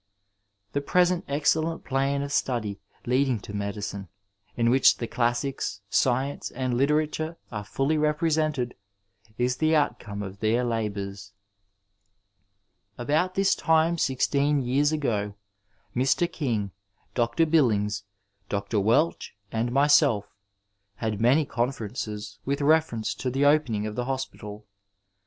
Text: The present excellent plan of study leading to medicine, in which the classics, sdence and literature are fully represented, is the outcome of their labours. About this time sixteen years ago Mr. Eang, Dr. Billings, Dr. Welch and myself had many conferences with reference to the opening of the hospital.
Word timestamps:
The 0.73 0.81
present 0.81 1.25
excellent 1.27 1.83
plan 1.85 2.23
of 2.23 2.31
study 2.31 2.79
leading 3.05 3.39
to 3.41 3.53
medicine, 3.53 4.07
in 4.57 4.71
which 4.71 4.97
the 4.97 5.05
classics, 5.05 5.81
sdence 5.91 6.51
and 6.55 6.75
literature 6.75 7.37
are 7.51 7.63
fully 7.63 7.99
represented, 7.99 8.73
is 9.37 9.57
the 9.57 9.75
outcome 9.75 10.23
of 10.23 10.39
their 10.39 10.63
labours. 10.63 11.33
About 12.97 13.35
this 13.35 13.53
time 13.53 13.99
sixteen 13.99 14.63
years 14.63 14.91
ago 14.91 15.35
Mr. 15.95 16.27
Eang, 16.27 16.71
Dr. 17.13 17.45
Billings, 17.45 18.03
Dr. 18.49 18.79
Welch 18.79 19.35
and 19.51 19.71
myself 19.71 20.33
had 20.95 21.21
many 21.21 21.45
conferences 21.45 22.39
with 22.43 22.59
reference 22.59 23.13
to 23.13 23.29
the 23.29 23.45
opening 23.45 23.85
of 23.85 23.93
the 23.95 24.05
hospital. 24.05 24.65